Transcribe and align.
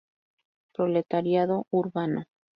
Proletariado 0.73 1.67
urbano. 1.69 2.23